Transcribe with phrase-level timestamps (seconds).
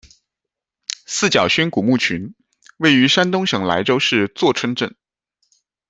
[1.05, 2.33] 四角埠古墓群，
[2.77, 4.95] 位于山东省莱州市柞村镇。